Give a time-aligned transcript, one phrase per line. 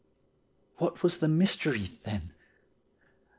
[0.77, 2.33] What was the mystery, then?